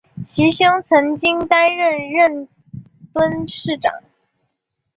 [0.25, 2.47] 其兄曾经担任伦
[3.13, 4.01] 敦市长。